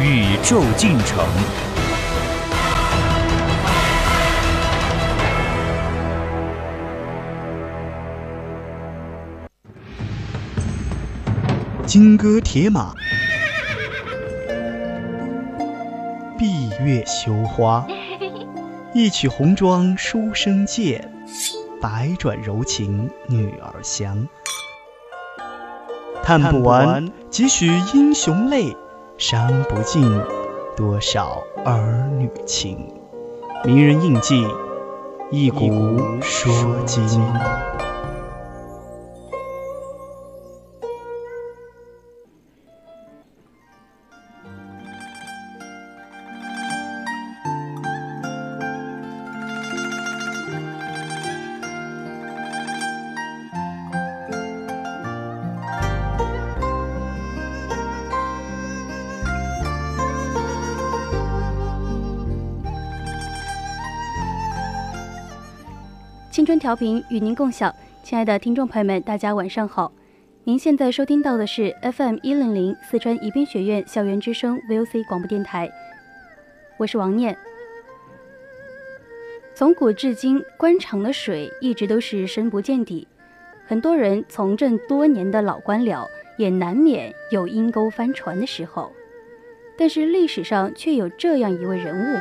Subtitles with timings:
[0.00, 1.24] 宇宙进程。
[11.86, 12.94] 金戈铁马，
[16.38, 17.86] 闭月羞花。
[18.94, 21.12] 一曲红妆书生见，
[21.80, 24.26] 百转柔情女儿香。
[26.22, 28.76] 叹不完几许英雄泪，
[29.22, 30.20] 伤不尽
[30.76, 32.92] 多少儿女情。
[33.62, 34.44] 名人印记，
[35.30, 36.52] 一古说
[36.84, 37.22] 今。
[66.58, 69.92] 调频与您共享，亲爱的听众朋友们，大家晚上好。
[70.44, 75.70] 您现在收听到的是 FM 一零零四川宜宾学院校园之声 VOC 广播电台，
[76.76, 77.36] 我是王念。
[79.54, 83.08] 从古至今，官场的水一直都是深不见底，
[83.66, 86.06] 很多人从政多年的老官僚
[86.36, 88.92] 也难免有阴沟翻船的时候。
[89.76, 92.20] 但是历史上却有这样一位人物，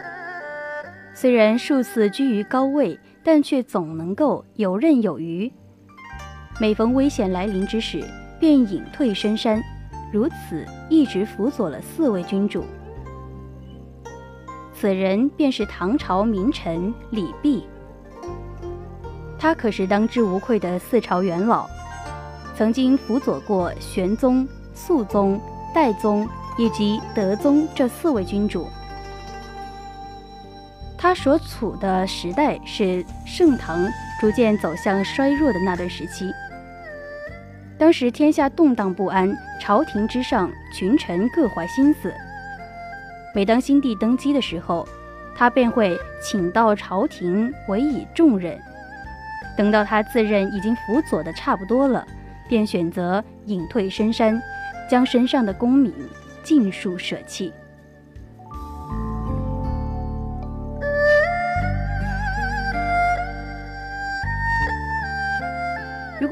[1.14, 3.00] 虽然数次居于高位。
[3.23, 5.52] 但却总能够游刃有余，
[6.59, 8.04] 每逢危险来临之时，
[8.39, 9.61] 便隐退深山，
[10.11, 12.65] 如此一直辅佐了四位君主。
[14.73, 17.61] 此人便是唐朝名臣李泌，
[19.37, 21.67] 他可是当之无愧的四朝元老，
[22.55, 25.39] 曾经辅佐过玄宗、肃宗、
[25.76, 26.27] 代宗
[26.58, 28.65] 以及德宗这四位君主。
[31.11, 33.86] 他所处的时代是盛唐
[34.17, 36.32] 逐渐走向衰弱的那段时期。
[37.77, 39.30] 当时天下动荡不安，
[39.60, 42.14] 朝廷之上群臣各怀心思。
[43.36, 44.88] 每当新帝登基的时候，
[45.36, 48.58] 他便会请到朝廷委以重任。
[49.58, 52.08] 等到他自认已经辅佐的差不多了，
[52.48, 54.42] 便选择隐退深山，
[54.89, 55.93] 将身上的功名
[56.42, 57.52] 尽数舍弃。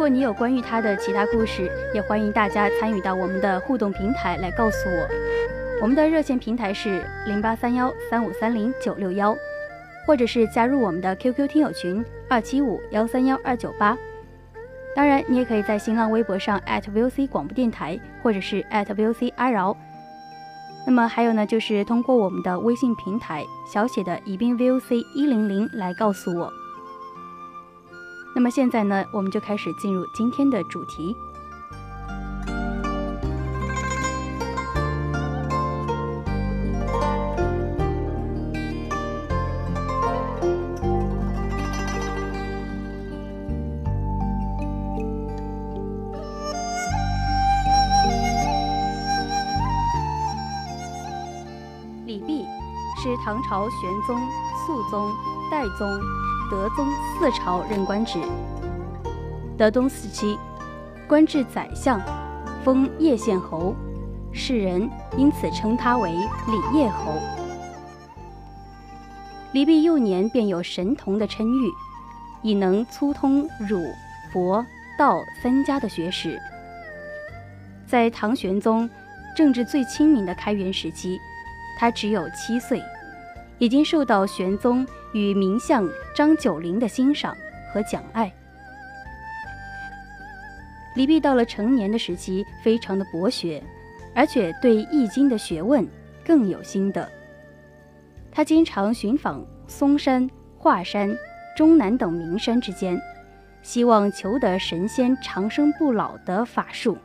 [0.09, 5.08] 你有关于他的其他故事，也欢迎大家参与到我们的互动平台来告诉我。
[5.81, 9.36] 我们的热线平台是零八三幺三五三零九六幺，
[10.08, 13.96] 或者是加入我们的 QQ 听友群二七五幺三幺二九八。
[14.96, 19.78] 当然，你也可以在新浪微博上 @VOC 广播电台，或者是 @VOC 阿饶。
[20.88, 26.52] 那么还有呢，就是通过我们的微信平台小写的宜宾 VOC 一零零来告诉我。
[28.35, 31.16] 那么现在呢，我们就开始进入今天的主题。
[52.06, 52.44] 李泌
[53.03, 54.17] 是唐朝玄宗、
[54.66, 55.11] 肃宗、
[55.51, 55.85] 代宗。
[56.49, 56.87] 德宗
[57.19, 58.17] 四朝任官职，
[59.55, 60.35] 德宗四期，
[61.07, 62.01] 官至宰相，
[62.63, 63.75] 封叶县侯，
[64.33, 67.13] 世人因此称他为李叶侯。
[69.51, 71.72] 李泌幼年便有神童的称誉，
[72.41, 73.85] 已能粗通儒、
[74.34, 74.66] 佛、
[74.97, 76.40] 道三家的学识。
[77.85, 78.90] 在唐玄宗
[79.35, 81.19] 政治最清明的开元时期，
[81.78, 82.81] 他只有七岁。
[83.59, 87.35] 已经受到玄宗与名相张九龄的欣赏
[87.73, 88.32] 和奖爱。
[90.96, 93.64] 李泌到了成年的时期，非常的博学，
[94.14, 95.88] 而且对《易经》的学问
[96.26, 97.08] 更有心得。
[98.32, 101.16] 他经常寻访嵩山、华山、
[101.55, 103.00] 终南等名山之间，
[103.62, 106.97] 希望求得神仙长生不老的法术。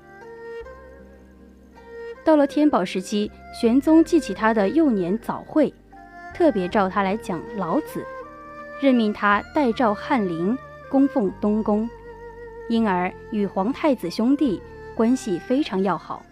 [2.25, 3.31] 到了天宝时期，
[3.61, 5.73] 玄宗记起他的幼年早慧。
[6.35, 8.05] 特别召他来讲老子，
[8.83, 10.59] 任命他代召翰林，
[10.91, 11.89] 供奉东宫，
[12.69, 14.61] 因而与皇太子兄弟
[14.97, 16.23] 关系非常要好。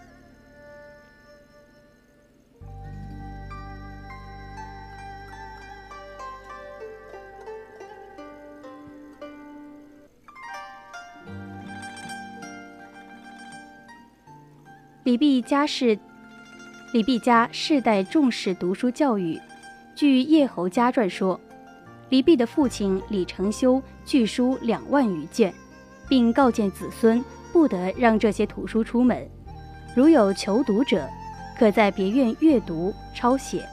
[15.04, 15.98] 李泌家世，
[16.92, 19.40] 李泌家世代重视读书教育。
[20.02, 21.40] 据《叶侯家传》说，
[22.08, 25.54] 李泌的父亲李承修聚书两万余卷，
[26.08, 29.24] 并告诫子孙不得让这些图书出门，
[29.94, 31.08] 如有求读者，
[31.56, 33.64] 可在别院阅读抄写。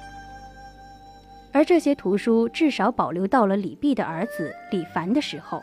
[1.51, 5.59] 而这些图书至少保留到了李泌的儿子李凡的时候。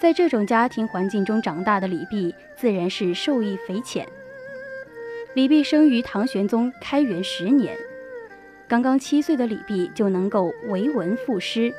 [0.00, 4.04] 在这种家庭环境中长大的李泌，自然是受益匪浅。
[5.36, 7.76] 李泌生于唐玄宗开元十年，
[8.68, 11.72] 刚刚七岁的李泌就能够为文赋诗。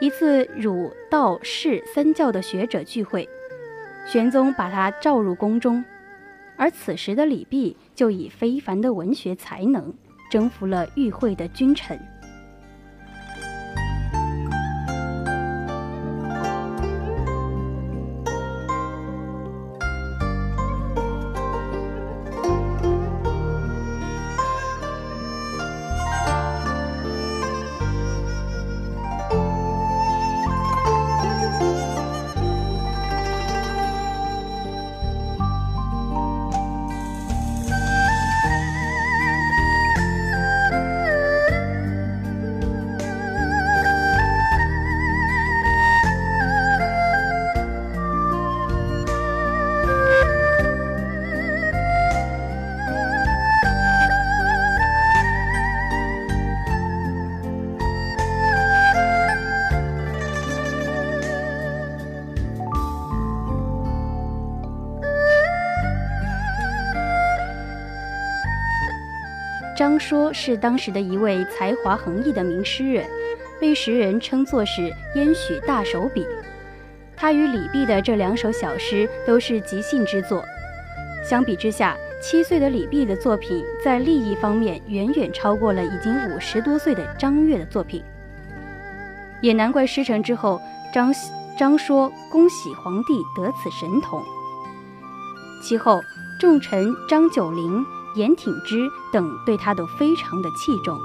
[0.00, 3.28] 一次儒道释三教的学者聚会，
[4.06, 5.84] 玄宗把他召入宫中，
[6.56, 9.92] 而此时的李泌就以非凡的文学才能
[10.30, 12.00] 征服了与会的君臣。
[69.80, 73.08] 张说是当时的一位才华横溢的名诗人，
[73.58, 76.26] 被时人称作是燕许大手笔。
[77.16, 80.44] 他与李泌的这两首小诗都是即兴之作。
[81.24, 88.04] 相比之下，七岁的李泌的作品在立意方面远远超过了已经五十多岁的张悦的作品。
[89.40, 90.60] 也难怪诗成之后，
[90.92, 91.10] 张
[91.58, 94.22] 张说恭喜皇帝得此神童。
[95.62, 96.02] 其后，
[96.38, 97.82] 重臣张九龄。
[98.14, 100.98] 严挺之等对他都非常的器重。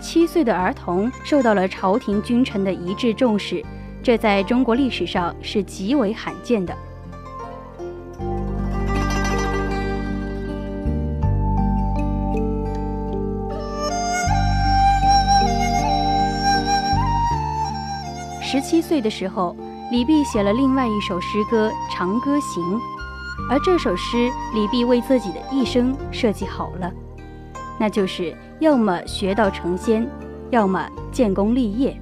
[0.00, 3.64] 七岁的儿童受到了朝廷君臣的一致重视，
[4.02, 6.76] 这在中国历史上是极为罕见的。
[18.42, 19.56] 十七岁的时候，
[19.90, 22.62] 李泌写了另外一首诗歌《长歌行》。
[23.50, 26.90] 而这首诗，李泌为自己的一生设计好了，
[27.78, 30.08] 那就是要么学道成仙，
[30.50, 31.94] 要么建功立业。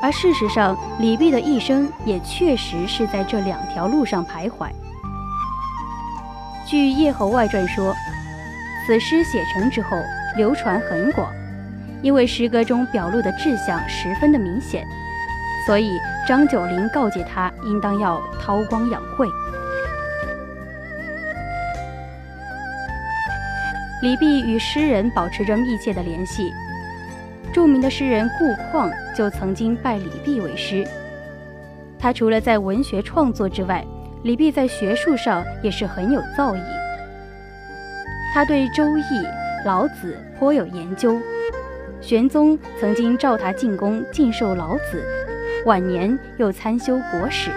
[0.00, 4.70] 而事实上，李泌的一生也确实是在这两条路上徘徊。
[6.66, 7.92] 据《叶侯外传》说，
[8.86, 9.88] 此诗写成之后
[10.36, 11.28] 流传很广，
[12.00, 14.86] 因为诗歌中表露的志向十分的明显，
[15.66, 19.26] 所以张九龄告诫他应当要韬光养晦。
[24.02, 26.50] 李泌与诗人保持着密切的联系，
[27.52, 30.86] 著名的诗人顾况就曾经拜李泌为师。
[31.98, 33.84] 他除了在文学创作之外，
[34.22, 36.60] 李泌在学术上也是很有造诣。
[38.32, 39.02] 他对《周易》
[39.66, 41.20] 《老子》颇有研究，
[42.00, 45.04] 玄宗曾经召他进宫进授《老子》，
[45.66, 47.50] 晚年又参修国史。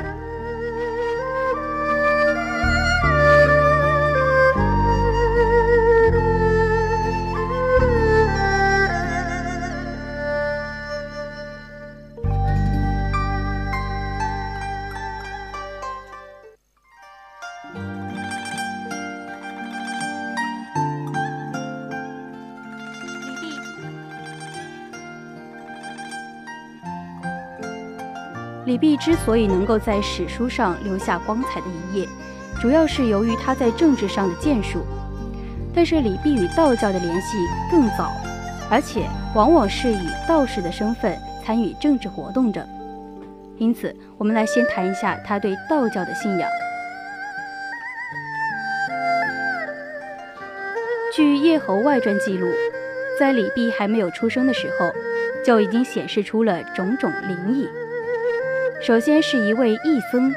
[28.66, 32.08] 李泌之所以能够在史书上留下光彩的一页，
[32.62, 34.84] 主要是由于他在政治上的建树。
[35.76, 37.38] 但是李泌与道教的联系
[37.70, 38.12] 更早，
[38.72, 39.06] 而且
[39.36, 42.68] 往往是以道士的身份参与政治活动的。
[43.58, 46.50] 因此，我们来先谈一下他对道教的信仰。
[51.16, 52.48] 据《叶侯外传》记录，
[53.20, 54.92] 在李泌还没有出生的时候，
[55.46, 57.70] 就已经显示出了种种灵异。
[58.82, 60.34] 首先是一位义僧，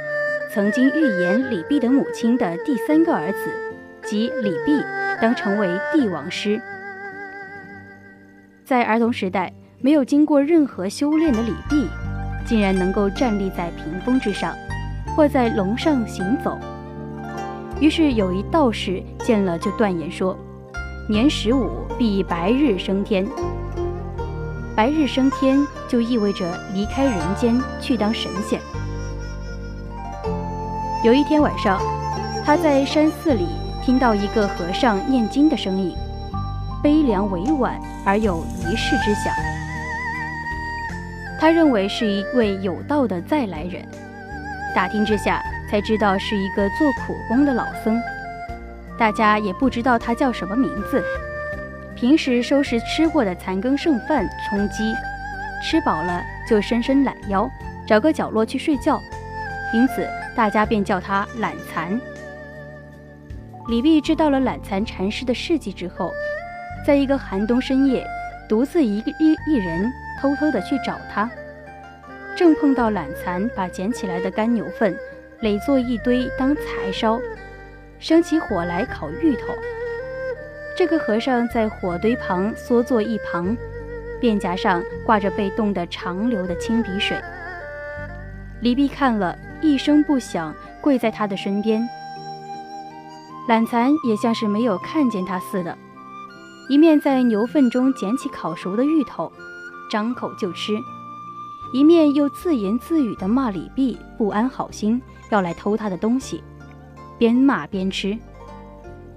[0.52, 3.50] 曾经预言李泌的母亲的第三个儿子，
[4.04, 4.84] 即李泌，
[5.18, 6.60] 当成为帝王师。
[8.62, 11.86] 在儿童时代，没有经过任何修炼的李泌，
[12.44, 14.54] 竟然能够站立在屏风之上，
[15.16, 16.58] 或在龙上行走。
[17.80, 20.38] 于是有一道士见了，就断言说。
[21.08, 23.24] 年十五必白日升天，
[24.74, 25.56] 白日升天
[25.88, 26.44] 就意味着
[26.74, 28.60] 离开人间去当神仙。
[31.04, 31.80] 有一天晚上，
[32.44, 33.46] 他在山寺里
[33.84, 35.94] 听到一个和尚念经的声音，
[36.82, 39.32] 悲凉委婉而有一世之响。
[41.38, 43.86] 他认为是一位有道的再来人，
[44.74, 47.96] 打听之下才知道是一个做苦工的老僧。
[48.98, 51.02] 大家也不知道他叫什么名字。
[51.94, 54.94] 平时收拾吃过的残羹剩饭充饥，
[55.62, 57.50] 吃饱了就伸伸懒腰，
[57.86, 59.00] 找个角落去睡觉。
[59.72, 61.98] 因此，大家便叫他懒蚕。
[63.68, 66.12] 李泌知道了懒蚕禅师的事迹之后，
[66.86, 68.06] 在一个寒冬深夜，
[68.48, 71.28] 独自一个一一人偷偷的去找他，
[72.36, 74.96] 正碰到懒蚕把捡起来的干牛粪
[75.40, 77.18] 垒作一堆当柴烧。
[77.98, 79.54] 生起火来烤芋头。
[80.76, 83.56] 这个和尚在火堆旁缩坐一旁，
[84.20, 87.18] 便颊上挂着被冻得长流的清鼻水。
[88.60, 91.86] 李泌看了一声不响，跪在他的身边。
[93.48, 95.76] 懒蚕也像是没有看见他似的，
[96.68, 99.30] 一面在牛粪中捡起烤熟的芋头，
[99.90, 100.72] 张口就吃，
[101.72, 105.00] 一面又自言自语地骂李泌不安好心，
[105.30, 106.42] 要来偷他的东西。
[107.18, 108.16] 边骂边吃，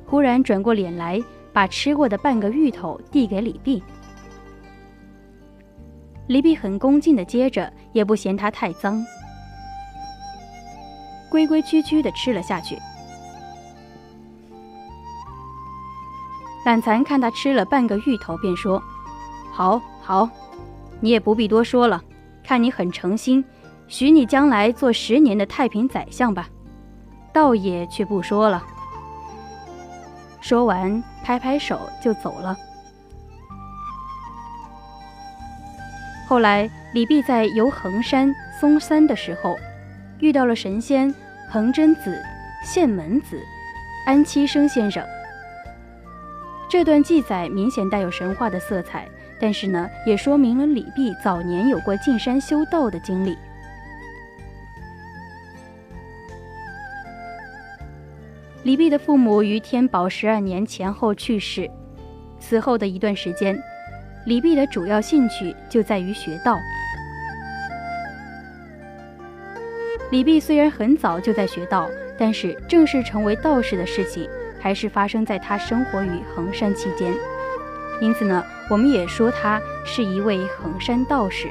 [0.06, 3.82] 忽然转过脸来，把吃过的半个芋头递给李泌。
[6.27, 9.03] 李泌很恭敬的接着，也不嫌它太脏，
[11.29, 12.77] 规规矩矩的吃了下去。
[16.65, 18.79] 懒蚕看他吃了半个芋头，便说
[19.51, 20.29] ：“好好，
[21.00, 22.03] 你也不必多说了，
[22.44, 23.44] 看你很诚心，
[23.88, 26.48] 许你将来做十年的太平宰相吧。”
[27.39, 28.62] 道爷却不说了。
[30.41, 32.53] 说完，拍拍手就走了。
[36.27, 39.55] 后来，李泌在游衡山嵩山的时候，
[40.19, 41.15] 遇到了神仙
[41.50, 42.22] 恒真子、
[42.65, 43.41] 宪门子、
[44.05, 45.01] 安七生先生。
[46.69, 49.08] 这段记载明显带有神话的色彩，
[49.39, 53.38] 但是呢，也说明了李泌早年有过进山修道的经历。
[58.69, 61.67] 李泌的父母于天宝十二年前后去世，
[62.39, 63.59] 此后的一段时间，
[64.27, 66.55] 李泌的主要兴趣就在于学道。
[70.11, 77.11] 李泌虽然很早就在学道，但是正式成为道士的事情，还是发生在他生活于衡山期间。
[77.99, 81.47] 因此呢，我们也说他是一位衡山道士。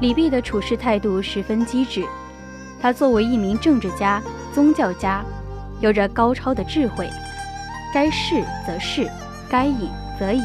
[0.00, 2.02] 李泌的处事态度十分机智，
[2.80, 5.22] 他作为一名政治家、宗教家，
[5.80, 7.06] 有着高超的智慧，
[7.92, 9.06] 该事则事，
[9.50, 10.42] 该隐则隐，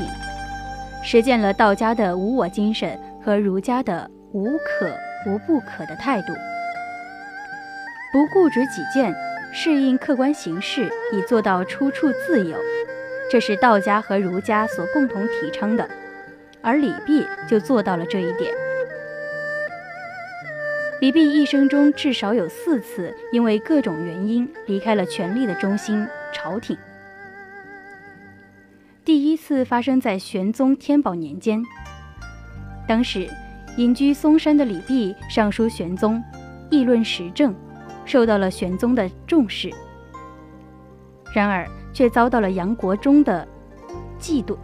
[1.01, 4.91] 实践了道家的无我精神和儒家的无可
[5.25, 6.33] 无不可的态度，
[8.11, 9.15] 不固执己见，
[9.53, 12.57] 适应客观形势，以做到出处自由，
[13.31, 15.89] 这是道家和儒家所共同提倡的，
[16.61, 18.53] 而李泌就做到了这一点。
[21.05, 26.75] 李泌一生中至少有四次因为各种原因离开了权力的中心——朝廷。
[29.03, 31.63] 第一次发生在玄宗天宝年间，
[32.87, 33.29] 当时
[33.77, 36.19] 隐居嵩山的李泌上书玄宗，
[36.71, 37.53] 议论时政，
[38.03, 39.71] 受到了玄宗的重视。
[41.35, 43.47] 然而却遭到了杨国忠的
[44.19, 44.57] 嫉妒，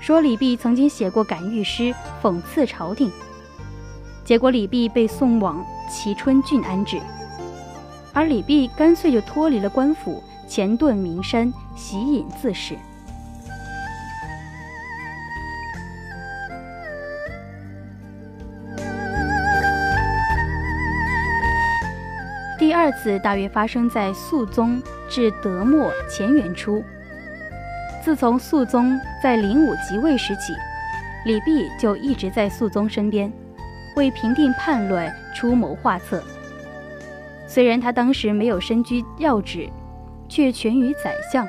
[0.00, 3.08] 说李泌曾经写过感遇诗讽刺朝廷。
[4.28, 7.00] 结果李泌被送往齐春郡安置，
[8.12, 12.76] 而李泌干脆就脱离了官府，潜遁名山，习隐自适。
[22.58, 26.84] 第二次大约发生在肃宗至德末乾元初。
[28.04, 30.52] 自从肃宗在灵武即位时起，
[31.24, 33.32] 李泌就一直在肃宗身边。
[33.98, 36.22] 为平定叛乱出谋划策。
[37.48, 39.68] 虽然他当时没有身居要职，
[40.28, 41.44] 却权于宰相。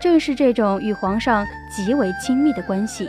[0.00, 3.08] 正是这种与皇上极为亲密的关系，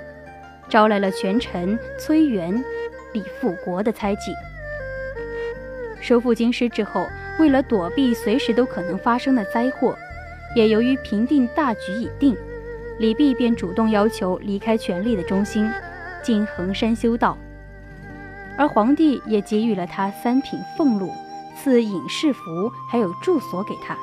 [0.69, 2.63] 招来了权臣崔元、
[3.13, 4.31] 李复国的猜忌。
[5.99, 7.07] 收复京师之后，
[7.39, 9.97] 为了躲避随时都可能发生的灾祸，
[10.55, 12.37] 也由于平定大局已定，
[12.99, 15.67] 李泌便主动要求离开权力的中心，
[16.21, 17.35] 进衡山修道。
[18.57, 21.11] 而皇帝也给予了他三品俸禄，
[21.55, 23.97] 赐隐士服，还有住所给他。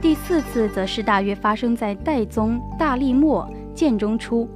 [0.00, 4.48] 第四次则是大约发生在代宗大历末建中初。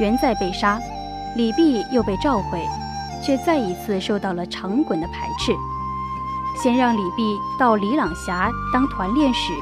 [0.00, 0.80] 元在被杀，
[1.36, 2.66] 李泌又被召回，
[3.22, 5.52] 却再一次受到了长衮的排斥。
[6.60, 9.52] 先让李泌到李朗峡当团练使，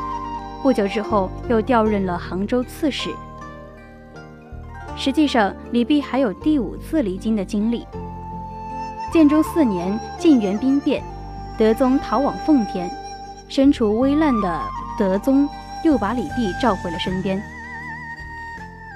[0.62, 3.10] 不久之后又调任了杭州刺史。
[4.96, 7.86] 实际上，李泌还有第五次离京的经历。
[9.12, 11.02] 建中四年，晋元兵变，
[11.56, 12.90] 德宗逃往奉天，
[13.48, 14.60] 身处危难的
[14.98, 15.48] 德宗
[15.84, 17.40] 又把李泌召回了身边。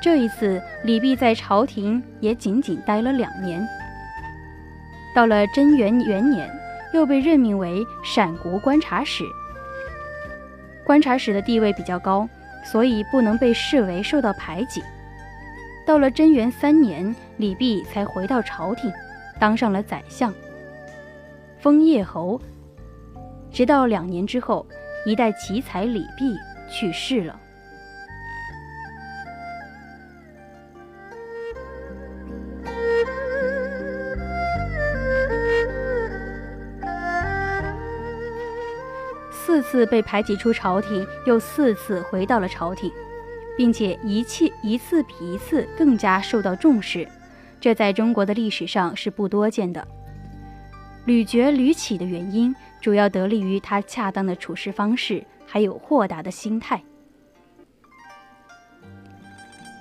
[0.03, 3.65] 这一次，李泌在朝廷也仅仅待了两年。
[5.15, 6.51] 到了贞元元年，
[6.93, 9.23] 又被任命为陕国观察使。
[10.85, 12.29] 观察使的地位比较高，
[12.65, 14.83] 所以不能被视为受到排挤。
[15.87, 18.93] 到了贞元三年，李泌才回到朝廷，
[19.39, 20.35] 当上了宰相，
[21.61, 22.41] 封叶侯。
[23.53, 24.67] 直到两年之后，
[25.07, 26.37] 一代奇才李泌
[26.69, 27.39] 去世了。
[39.73, 42.93] 次被排挤出朝廷，又四次回到了朝廷，
[43.57, 47.09] 并且一次一次比一次更加受到重视，
[47.59, 49.89] 这在中国的历史上是不多见的。
[51.07, 56.83] 屡绝屡起的原因，主要得力于他恰当的处事方式，还有豁达的心态。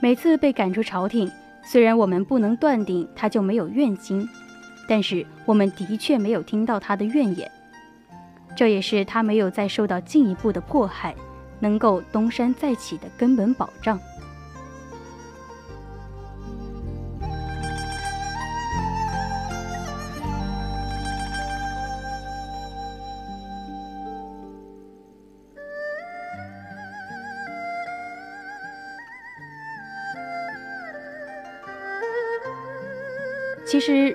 [0.02, 1.30] 每次被赶出朝廷，
[1.66, 4.26] 虽然我们不能断定他就没有怨心，
[4.88, 7.52] 但是我们的确没有听到他的怨言。
[8.62, 11.16] 这也是他没有再受到进一步的迫害，
[11.60, 14.00] 能够东山再起的根本保障。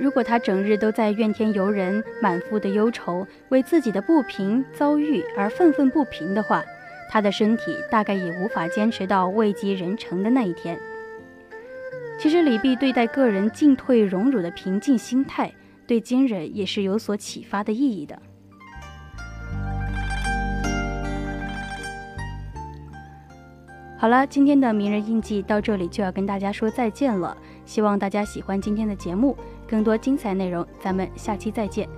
[0.07, 6.62] 如果他整日都在怨天尤人、满腹的忧愁，为自己的不平遭遇而愤愤不平的话，
[7.11, 10.79] 他的身体大概也无法坚持到位极人成的那一天。
[12.21, 15.53] 其实，李泌对待个人进退荣辱的平静心态，
[15.88, 18.16] 对今人也是有所启发的意义的。
[23.99, 27.37] 好了，今天的名人印记到这里就要跟大家说再见了。
[27.64, 29.37] 希望大家喜欢今天的节目，
[29.68, 31.88] 更多精彩内容，咱们下期再见。